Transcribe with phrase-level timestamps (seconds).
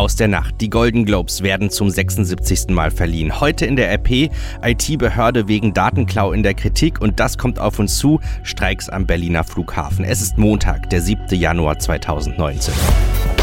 [0.00, 0.62] aus der Nacht.
[0.62, 2.68] Die Golden Globes werden zum 76.
[2.70, 3.38] Mal verliehen.
[3.38, 4.30] Heute in der RP
[4.64, 8.18] IT-Behörde wegen Datenklau in der Kritik und das kommt auf uns zu.
[8.42, 10.06] Streiks am Berliner Flughafen.
[10.06, 11.26] Es ist Montag, der 7.
[11.38, 12.72] Januar 2019.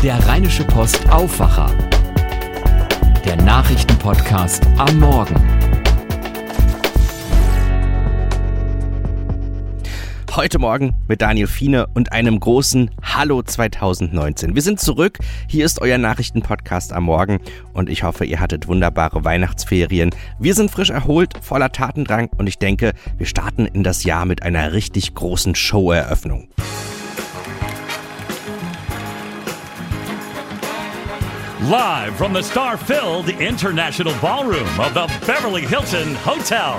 [0.01, 1.69] Der Rheinische Post Aufwacher.
[3.23, 5.56] Der Nachrichtenpodcast am Morgen.
[10.37, 14.53] Heute Morgen mit Daniel Fiene und einem großen Hallo 2019.
[14.53, 15.17] Wir sind zurück.
[15.47, 17.39] Hier ist euer Nachrichtenpodcast am Morgen
[17.73, 20.11] und ich hoffe, ihr hattet wunderbare Weihnachtsferien.
[20.37, 24.43] Wir sind frisch erholt, voller Tatendrang und ich denke, wir starten in das Jahr mit
[24.43, 26.49] einer richtig großen Showeröffnung.
[31.67, 36.75] Live from the star-filled International Ballroom of the Beverly Hilton Hotel.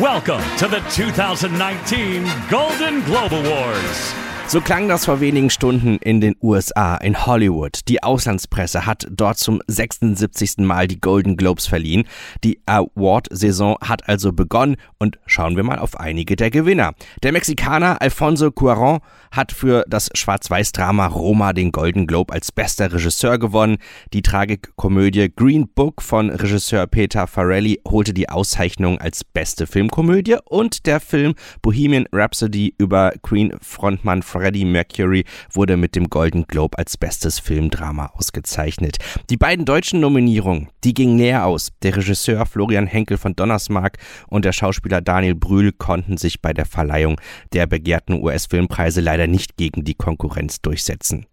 [0.00, 4.31] Welcome to the 2019 Golden Globe Awards.
[4.52, 7.88] So klang das vor wenigen Stunden in den USA, in Hollywood.
[7.88, 10.58] Die Auslandspresse hat dort zum 76.
[10.58, 12.04] Mal die Golden Globes verliehen.
[12.44, 16.92] Die Award-Saison hat also begonnen und schauen wir mal auf einige der Gewinner.
[17.22, 19.00] Der Mexikaner Alfonso Cuarón
[19.30, 23.78] hat für das Schwarz-Weiß-Drama Roma den Golden Globe als bester Regisseur gewonnen.
[24.12, 30.84] Die Tragikkomödie Green Book von Regisseur Peter Farrelly holte die Auszeichnung als beste Filmkomödie und
[30.84, 37.38] der Film Bohemian Rhapsody über Queen-Frontmann Freddie Mercury wurde mit dem Golden Globe als bestes
[37.38, 38.96] Filmdrama ausgezeichnet.
[39.30, 41.70] Die beiden deutschen Nominierungen, die gingen näher aus.
[41.84, 46.66] Der Regisseur Florian Henkel von Donnersmarck und der Schauspieler Daniel Brühl konnten sich bei der
[46.66, 47.20] Verleihung
[47.52, 51.26] der begehrten US-Filmpreise leider nicht gegen die Konkurrenz durchsetzen.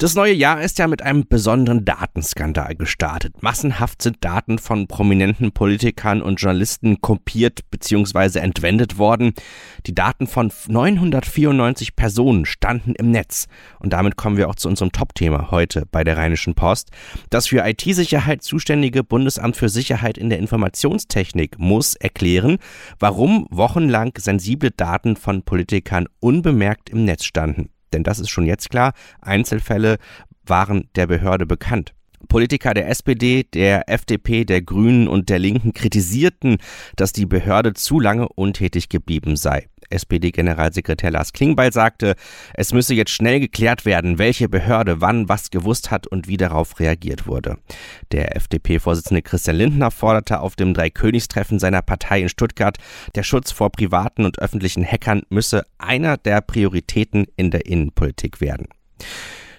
[0.00, 3.42] Das neue Jahr ist ja mit einem besonderen Datenskandal gestartet.
[3.42, 8.38] Massenhaft sind Daten von prominenten Politikern und Journalisten kopiert bzw.
[8.38, 9.32] entwendet worden.
[9.86, 13.48] Die Daten von 994 Personen standen im Netz.
[13.80, 16.92] Und damit kommen wir auch zu unserem Top-Thema heute bei der Rheinischen Post.
[17.30, 22.58] Das für IT-Sicherheit zuständige Bundesamt für Sicherheit in der Informationstechnik muss erklären,
[23.00, 27.70] warum wochenlang sensible Daten von Politikern unbemerkt im Netz standen.
[27.92, 29.98] Denn das ist schon jetzt klar, Einzelfälle
[30.44, 31.94] waren der Behörde bekannt.
[32.26, 36.58] Politiker der SPD, der FDP, der Grünen und der Linken kritisierten,
[36.96, 39.68] dass die Behörde zu lange untätig geblieben sei.
[39.90, 42.14] SPD-Generalsekretär Lars Klingbeil sagte,
[42.54, 46.78] es müsse jetzt schnell geklärt werden, welche Behörde wann was gewusst hat und wie darauf
[46.80, 47.58] reagiert wurde.
[48.12, 52.78] Der FDP-Vorsitzende Christian Lindner forderte auf dem Dreikönigstreffen seiner Partei in Stuttgart,
[53.14, 58.66] der Schutz vor privaten und öffentlichen Hackern müsse einer der Prioritäten in der Innenpolitik werden.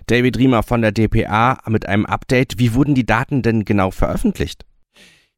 [0.07, 2.57] David Riemer von der DPA mit einem Update.
[2.57, 4.65] Wie wurden die Daten denn genau veröffentlicht?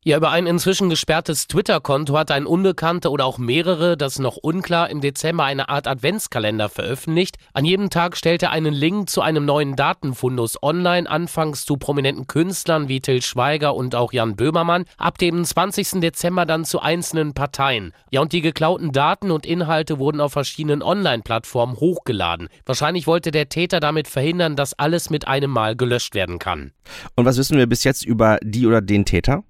[0.03, 4.89] Ja, über ein inzwischen gesperrtes Twitter-Konto hat ein Unbekannter oder auch mehrere, das noch unklar,
[4.89, 7.37] im Dezember eine Art Adventskalender veröffentlicht.
[7.53, 12.25] An jedem Tag stellt er einen Link zu einem neuen Datenfundus online, anfangs zu prominenten
[12.25, 16.01] Künstlern wie Till Schweiger und auch Jan Böhmermann, ab dem 20.
[16.01, 17.93] Dezember dann zu einzelnen Parteien.
[18.09, 22.49] Ja, und die geklauten Daten und Inhalte wurden auf verschiedenen Online-Plattformen hochgeladen.
[22.65, 26.71] Wahrscheinlich wollte der Täter damit verhindern, dass alles mit einem Mal gelöscht werden kann.
[27.15, 29.43] Und was wissen wir bis jetzt über die oder den Täter?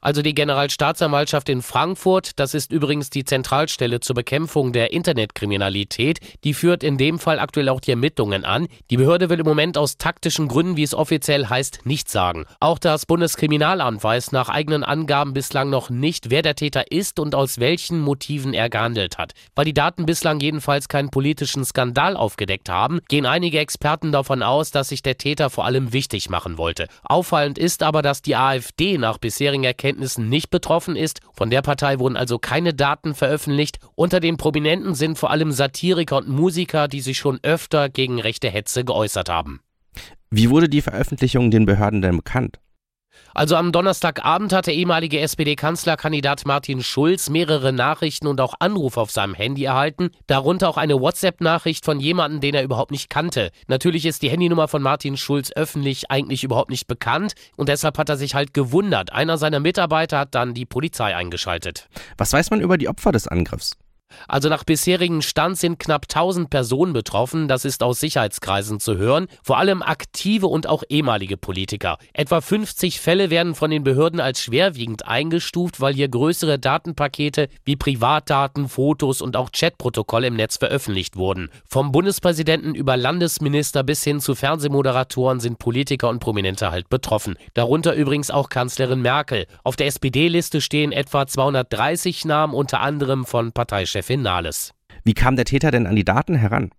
[0.00, 6.54] Also die Generalstaatsanwaltschaft in Frankfurt, das ist übrigens die Zentralstelle zur Bekämpfung der Internetkriminalität, die
[6.54, 8.68] führt in dem Fall aktuell auch die Ermittlungen an.
[8.90, 12.46] Die Behörde will im Moment aus taktischen Gründen, wie es offiziell heißt, nichts sagen.
[12.60, 17.34] Auch das Bundeskriminalamt weiß nach eigenen Angaben bislang noch nicht, wer der Täter ist und
[17.34, 19.32] aus welchen Motiven er gehandelt hat.
[19.54, 24.70] Weil die Daten bislang jedenfalls keinen politischen Skandal aufgedeckt haben, gehen einige Experten davon aus,
[24.70, 26.88] dass sich der Täter vor allem wichtig machen wollte.
[27.02, 31.20] Auffallend ist aber, dass die AfD nach bisherigen Erkenntnissen nicht betroffen ist.
[31.32, 33.78] Von der Partei wurden also keine Daten veröffentlicht.
[33.94, 38.48] Unter den Prominenten sind vor allem Satiriker und Musiker, die sich schon öfter gegen rechte
[38.48, 39.60] Hetze geäußert haben.
[40.30, 42.58] Wie wurde die Veröffentlichung den Behörden denn bekannt?
[43.34, 49.10] Also am Donnerstagabend hat der ehemalige SPD-Kanzlerkandidat Martin Schulz mehrere Nachrichten und auch Anrufe auf
[49.10, 53.50] seinem Handy erhalten, darunter auch eine WhatsApp-Nachricht von jemandem, den er überhaupt nicht kannte.
[53.66, 58.08] Natürlich ist die Handynummer von Martin Schulz öffentlich eigentlich überhaupt nicht bekannt und deshalb hat
[58.08, 59.12] er sich halt gewundert.
[59.12, 61.88] Einer seiner Mitarbeiter hat dann die Polizei eingeschaltet.
[62.16, 63.76] Was weiß man über die Opfer des Angriffs?
[64.26, 69.28] Also nach bisherigem Stand sind knapp 1000 Personen betroffen, das ist aus Sicherheitskreisen zu hören,
[69.42, 71.98] vor allem aktive und auch ehemalige Politiker.
[72.12, 77.76] Etwa 50 Fälle werden von den Behörden als schwerwiegend eingestuft, weil hier größere Datenpakete wie
[77.76, 81.50] Privatdaten, Fotos und auch Chatprotokolle im Netz veröffentlicht wurden.
[81.66, 87.36] Vom Bundespräsidenten über Landesminister bis hin zu Fernsehmoderatoren sind Politiker und Prominente halt betroffen.
[87.54, 89.46] Darunter übrigens auch Kanzlerin Merkel.
[89.64, 94.74] Auf der SPD-Liste stehen etwa 230 Namen, unter anderem von Parteichef Chefin Nahles.
[95.02, 96.70] Wie kam der Täter denn an die Daten heran?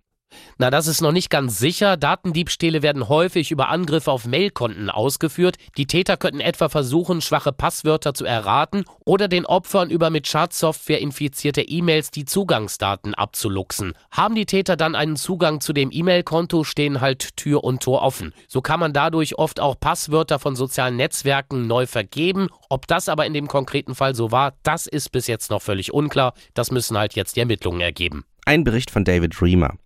[0.58, 1.96] Na, das ist noch nicht ganz sicher.
[1.96, 5.56] Datendiebstähle werden häufig über Angriffe auf Mailkonten ausgeführt.
[5.76, 11.00] Die Täter könnten etwa versuchen, schwache Passwörter zu erraten oder den Opfern über mit Schadsoftware
[11.00, 13.94] infizierte E-Mails die Zugangsdaten abzuluxen.
[14.10, 18.34] Haben die Täter dann einen Zugang zu dem E-Mail-Konto, stehen halt Tür und Tor offen.
[18.46, 22.48] So kann man dadurch oft auch Passwörter von sozialen Netzwerken neu vergeben.
[22.68, 25.94] Ob das aber in dem konkreten Fall so war, das ist bis jetzt noch völlig
[25.94, 26.34] unklar.
[26.54, 28.24] Das müssen halt jetzt die Ermittlungen ergeben.
[28.44, 29.79] Ein Bericht von David Reamer.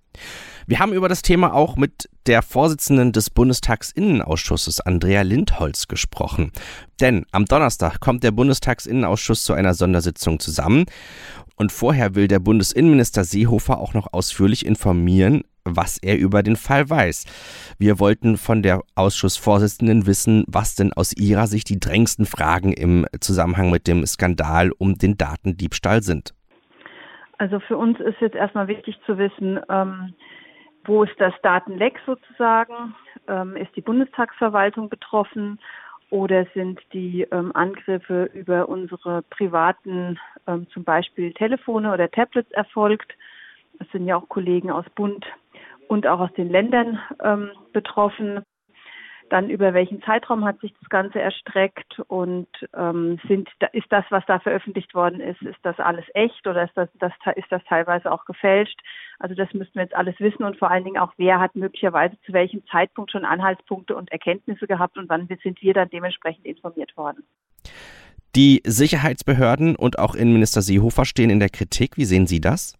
[0.67, 6.53] Wir haben über das Thema auch mit der Vorsitzenden des Bundestagsinnenausschusses, Andrea Lindholz, gesprochen.
[7.01, 10.87] Denn am Donnerstag kommt der Bundestagsinnenausschuss zu einer Sondersitzung zusammen.
[11.57, 16.89] Und vorher will der Bundesinnenminister Seehofer auch noch ausführlich informieren, was er über den Fall
[16.89, 17.25] weiß.
[17.79, 23.07] Wir wollten von der Ausschussvorsitzenden wissen, was denn aus ihrer Sicht die drängendsten Fragen im
[23.21, 26.35] Zusammenhang mit dem Skandal um den Datendiebstahl sind.
[27.39, 30.15] Also für uns ist jetzt erstmal wichtig zu wissen, ähm,
[30.85, 32.95] wo ist das Datenleck sozusagen?
[33.27, 35.59] Ähm, ist die Bundestagsverwaltung betroffen
[36.11, 43.13] oder sind die ähm, Angriffe über unsere privaten, ähm, zum Beispiel Telefone oder Tablets erfolgt?
[43.81, 45.25] Es sind ja auch Kollegen aus Bund
[45.89, 48.45] und auch aus den Ländern ähm, betroffen.
[49.31, 54.25] Dann über welchen Zeitraum hat sich das Ganze erstreckt und ähm, sind ist das, was
[54.27, 58.13] da veröffentlicht worden ist, ist das alles echt oder ist das, das ist das teilweise
[58.13, 58.79] auch gefälscht?
[59.19, 62.17] Also das müssten wir jetzt alles wissen und vor allen Dingen auch, wer hat möglicherweise
[62.27, 66.97] zu welchem Zeitpunkt schon Anhaltspunkte und Erkenntnisse gehabt und wann sind wir dann dementsprechend informiert
[66.97, 67.25] worden.
[68.37, 71.97] Die Sicherheitsbehörden und auch Innenminister Seehofer stehen in der Kritik.
[71.97, 72.77] Wie sehen Sie das?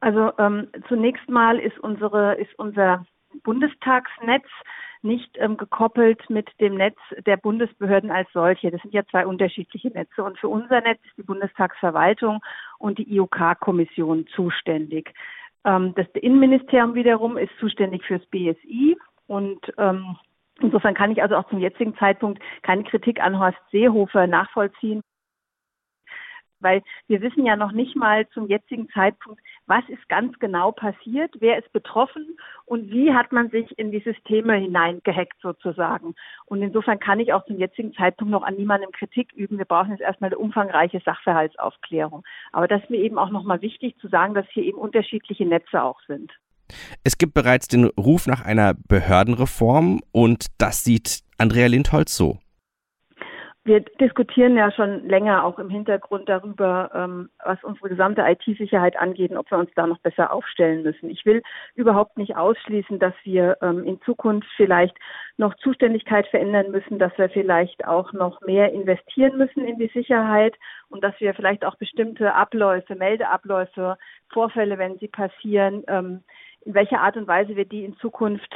[0.00, 3.04] Also ähm, zunächst mal ist unsere ist unser
[3.44, 4.46] Bundestagsnetz
[5.02, 8.70] nicht ähm, gekoppelt mit dem Netz der Bundesbehörden als solche.
[8.70, 10.22] Das sind ja zwei unterschiedliche Netze.
[10.22, 12.40] Und für unser Netz ist die Bundestagsverwaltung
[12.78, 15.14] und die IOK-Kommission zuständig.
[15.64, 20.16] Ähm, das Innenministerium wiederum ist zuständig fürs BSI und ähm,
[20.62, 25.00] Insofern kann ich also auch zum jetzigen Zeitpunkt keine Kritik an Horst Seehofer nachvollziehen
[26.60, 31.34] weil wir wissen ja noch nicht mal zum jetzigen Zeitpunkt, was ist ganz genau passiert,
[31.40, 36.14] wer ist betroffen und wie hat man sich in die Systeme hineingehackt sozusagen.
[36.46, 39.58] Und insofern kann ich auch zum jetzigen Zeitpunkt noch an niemandem Kritik üben.
[39.58, 42.24] Wir brauchen jetzt erstmal eine umfangreiche Sachverhaltsaufklärung.
[42.52, 45.82] Aber das ist mir eben auch nochmal wichtig zu sagen, dass hier eben unterschiedliche Netze
[45.82, 46.32] auch sind.
[47.02, 52.38] Es gibt bereits den Ruf nach einer Behördenreform und das sieht Andrea Lindholz so
[53.64, 59.30] wir diskutieren ja schon länger auch im Hintergrund darüber, ähm, was unsere gesamte IT-Sicherheit angeht
[59.30, 61.10] und ob wir uns da noch besser aufstellen müssen.
[61.10, 61.42] Ich will
[61.74, 64.96] überhaupt nicht ausschließen, dass wir ähm, in Zukunft vielleicht
[65.36, 70.56] noch Zuständigkeit verändern müssen, dass wir vielleicht auch noch mehr investieren müssen in die Sicherheit
[70.88, 73.98] und dass wir vielleicht auch bestimmte Abläufe, Meldeabläufe,
[74.30, 76.22] Vorfälle, wenn sie passieren, ähm,
[76.62, 78.54] in welcher Art und Weise wir die in Zukunft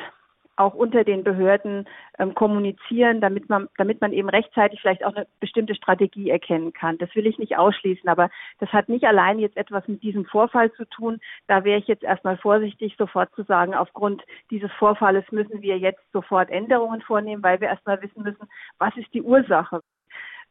[0.57, 1.87] auch unter den Behörden
[2.19, 6.99] ähm, kommunizieren, damit man, damit man eben rechtzeitig vielleicht auch eine bestimmte Strategie erkennen kann.
[6.99, 8.31] Das will ich nicht ausschließen, aber
[8.61, 11.21] das hat nicht allein jetzt etwas mit diesem Vorfall zu tun.
[11.47, 16.03] Da wäre ich jetzt erstmal vorsichtig, sofort zu sagen, aufgrund dieses Vorfalles müssen wir jetzt
[16.13, 18.49] sofort Änderungen vornehmen, weil wir erstmal wissen müssen,
[18.79, 19.81] was ist die Ursache.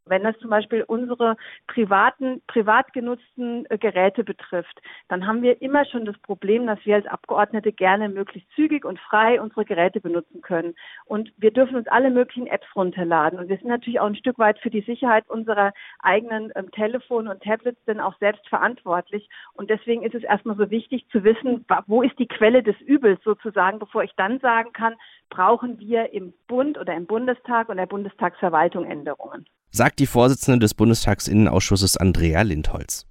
[0.06, 5.86] Wenn das zum Beispiel unsere privaten, privat genutzten äh, Geräte betrifft, dann haben wir immer
[5.86, 10.42] schon das Problem, dass wir als Abgeordnete gerne möglichst zügig und frei unsere Geräte benutzen
[10.42, 10.76] können.
[11.06, 13.40] Und wir dürfen uns alle möglichen Apps runterladen.
[13.40, 17.32] Und wir sind natürlich auch ein Stück weit für die Sicherheit unserer eigenen ähm, Telefone
[17.32, 19.30] und Tablets denn auch selbst verantwortlich.
[19.54, 23.24] Und deswegen ist es erstmal so wichtig zu wissen, wo ist die Quelle des Übels
[23.24, 24.96] sozusagen, bevor ich dann sagen kann,
[25.30, 30.76] brauchen wir im Bund oder im Bundestag und der Bundestagsverwaltung Änderungen sagt die Vorsitzende des
[30.76, 33.06] Bundestagsinnenausschusses Andrea Lindholz.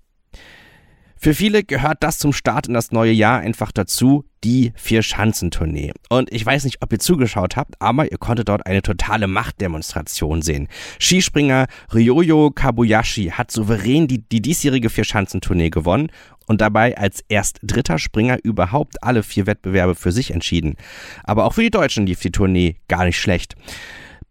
[1.16, 5.92] Für viele gehört das zum Start in das neue Jahr einfach dazu, die Vier-Schanzentournee.
[6.08, 10.42] Und ich weiß nicht, ob ihr zugeschaut habt, aber ihr konntet dort eine totale Machtdemonstration
[10.42, 10.66] sehen.
[10.98, 16.10] Skispringer Ryoyo Kabuyashi hat souverän die, die diesjährige Vier-Schanzentournee gewonnen
[16.48, 20.74] und dabei als erst dritter Springer überhaupt alle vier Wettbewerbe für sich entschieden.
[21.22, 23.54] Aber auch für die Deutschen lief die Tournee gar nicht schlecht.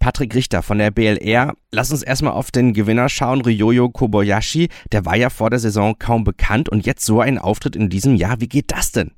[0.01, 1.53] Patrick Richter von der BLR.
[1.71, 4.67] Lass uns erstmal auf den Gewinner schauen, Ryoyo Kobayashi.
[4.91, 8.15] Der war ja vor der Saison kaum bekannt und jetzt so ein Auftritt in diesem
[8.15, 8.41] Jahr.
[8.41, 9.11] Wie geht das denn?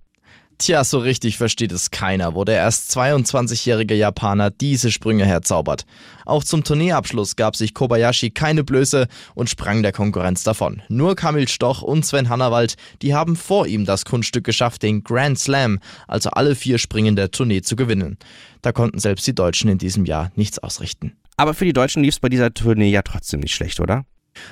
[0.57, 5.85] Tja, so richtig versteht es keiner, wo der erst 22-jährige Japaner diese Sprünge herzaubert.
[6.25, 10.81] Auch zum Tourneeabschluss gab sich Kobayashi keine Blöße und sprang der Konkurrenz davon.
[10.89, 15.39] Nur Kamil Stoch und Sven Hannawald, die haben vor ihm das Kunststück geschafft, den Grand
[15.39, 18.17] Slam, also alle vier Springen der Tournee zu gewinnen.
[18.61, 21.17] Da konnten selbst die Deutschen in diesem Jahr nichts ausrichten.
[21.35, 24.05] Aber für die Deutschen lief es bei dieser Tournee ja trotzdem nicht schlecht, oder?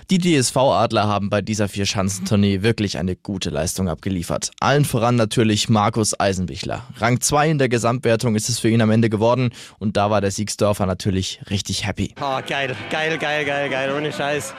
[0.10, 4.52] Die DSV-Adler haben bei dieser Vierschanzentournee wirklich eine gute Leistung abgeliefert.
[4.60, 6.84] Allen voran natürlich Markus Eisenbichler.
[6.98, 10.22] Rang 2 in der Gesamtwertung ist es für ihn am Ende geworden und da war
[10.22, 12.14] der Siegsdorfer natürlich richtig happy.
[12.22, 14.54] Oh, geil, geil, geil, geil, geil, ohne Scheiß.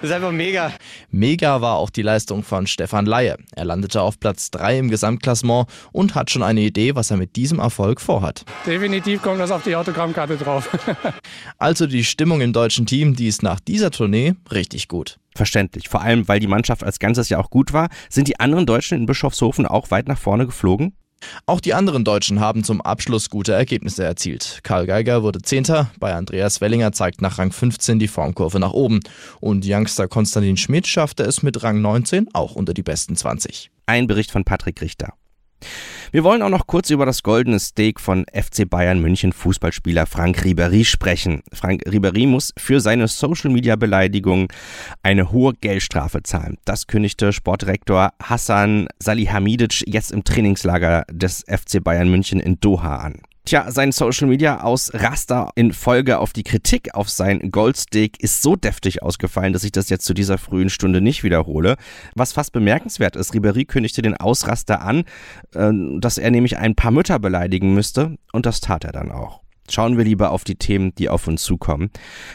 [0.00, 0.72] Das ist einfach mega.
[1.10, 3.36] Mega war auch die Leistung von Stefan Laie.
[3.54, 7.36] Er landete auf Platz 3 im Gesamtklassement und hat schon eine Idee, was er mit
[7.36, 8.46] diesem Erfolg vorhat.
[8.64, 10.70] Definitiv kommt das auf die Autogrammkarte drauf.
[11.58, 15.18] also die Stimmung im deutschen Team, die ist nach dieser Tournee richtig gut.
[15.34, 15.88] Verständlich.
[15.88, 17.88] Vor allem, weil die Mannschaft als Ganzes ja auch gut war.
[18.08, 20.94] Sind die anderen Deutschen in Bischofshofen auch weit nach vorne geflogen?
[21.46, 24.60] Auch die anderen Deutschen haben zum Abschluss gute Ergebnisse erzielt.
[24.62, 29.00] Karl Geiger wurde Zehnter, bei Andreas Wellinger zeigt nach Rang 15 die Formkurve nach oben.
[29.40, 33.70] Und Youngster Konstantin Schmidt schaffte es mit Rang 19 auch unter die besten 20.
[33.86, 35.14] Ein Bericht von Patrick Richter.
[36.12, 40.44] Wir wollen auch noch kurz über das goldene Steak von FC Bayern München Fußballspieler Frank
[40.44, 41.44] Ribery sprechen.
[41.52, 44.52] Frank Ribery muss für seine Social Media Beleidigung
[45.04, 46.56] eine hohe Geldstrafe zahlen.
[46.64, 53.22] Das kündigte Sportdirektor Hassan Salihamidic jetzt im Trainingslager des FC Bayern München in Doha an.
[53.50, 58.42] Tja, sein Social Media aus Raster in Folge auf die Kritik auf sein Goldsteak ist
[58.42, 61.74] so deftig ausgefallen, dass ich das jetzt zu dieser frühen Stunde nicht wiederhole.
[62.14, 65.02] Was fast bemerkenswert ist, Ribery kündigte den Ausraster an,
[65.52, 69.40] äh, dass er nämlich ein paar Mütter beleidigen müsste und das tat er dann auch.
[69.70, 71.90] Schauen wir lieber auf die Themen, die auf uns zukommen.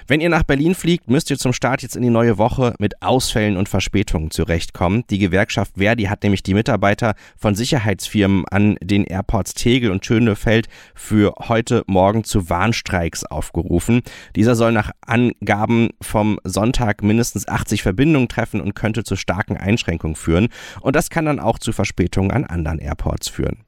[0.08, 3.01] Wenn ihr nach Berlin fliegt, müsst ihr zum Start jetzt in die neue Woche mit
[3.01, 5.04] Ausfällen und Verspätungen zurechtkommen.
[5.10, 10.68] Die Gewerkschaft Verdi hat nämlich die Mitarbeiter von Sicherheitsfirmen an den Airports Tegel und Schönefeld
[10.94, 14.01] für heute Morgen zu Warnstreiks aufgerufen.
[14.36, 20.15] Dieser soll nach Angaben vom Sonntag mindestens 80 Verbindungen treffen und könnte zu starken Einschränkungen
[20.15, 20.48] führen.
[20.82, 23.65] Und das kann dann auch zu Verspätungen an anderen Airports führen.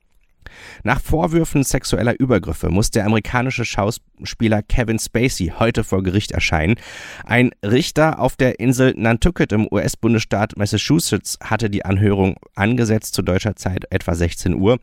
[0.83, 6.75] Nach Vorwürfen sexueller Übergriffe muss der amerikanische Schauspieler Kevin Spacey heute vor Gericht erscheinen.
[7.25, 13.55] Ein Richter auf der Insel Nantucket im US-Bundesstaat Massachusetts hatte die Anhörung angesetzt zu deutscher
[13.55, 14.79] Zeit etwa 16 Uhr.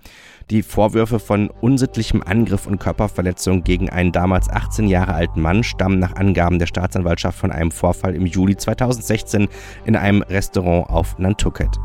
[0.51, 5.99] Die Vorwürfe von unsittlichem Angriff und Körperverletzung gegen einen damals 18 Jahre alten Mann stammen
[5.99, 9.49] nach Angaben der Staatsanwaltschaft von einem Vorfall im Juli 2016
[9.85, 11.79] in einem Restaurant auf Nantucket.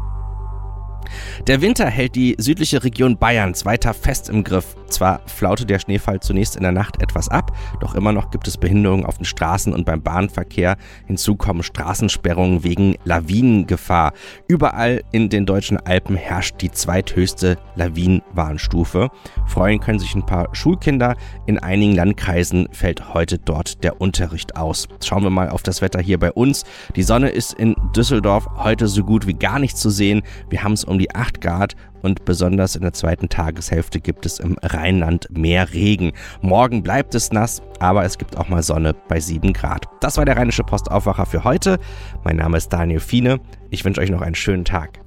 [1.48, 4.76] Der Winter hält die südliche Region Bayerns weiter fest im Griff.
[4.90, 8.58] Zwar flaute der Schneefall zunächst in der Nacht etwas ab, doch immer noch gibt es
[8.58, 10.78] Behinderungen auf den Straßen und beim Bahnverkehr.
[11.06, 14.14] Hinzu kommen Straßensperrungen wegen Lawinengefahr.
[14.48, 19.10] Überall in den deutschen Alpen herrscht die zweithöchste Lawinenwarnstufe.
[19.46, 21.16] Freuen können sich ein paar Schulkinder.
[21.46, 24.88] In einigen Landkreisen fällt heute dort der Unterricht aus.
[25.04, 26.64] Schauen wir mal auf das Wetter hier bei uns.
[26.96, 30.24] Die Sonne ist in Düsseldorf heute so gut wie gar nicht zu sehen.
[30.50, 34.40] Wir haben es um die 8 Grad und besonders in der zweiten Tageshälfte gibt es
[34.40, 36.12] im Rheinland mehr Regen.
[36.42, 39.86] Morgen bleibt es nass, aber es gibt auch mal Sonne bei 7 Grad.
[40.02, 41.80] Das war der Rheinische Postaufwacher für heute.
[42.26, 43.40] Mein Name ist Daniel Fiene.
[43.70, 45.00] Ich wünsche euch noch einen schönen Tag.